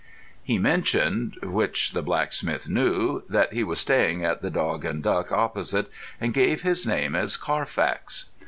He 0.41 0.57
mentioned, 0.57 1.37
which 1.43 1.91
the 1.91 2.01
blacksmith 2.01 2.67
knew, 2.67 3.21
that 3.29 3.53
he 3.53 3.63
was 3.63 3.79
staying 3.79 4.25
at 4.25 4.41
"The 4.41 4.49
Dog 4.49 4.83
and 4.83 5.03
Duck" 5.03 5.31
opposite, 5.31 5.89
and 6.19 6.33
gave 6.33 6.63
his 6.63 6.87
name 6.87 7.13
as 7.15 7.37
Carfax. 7.37 8.25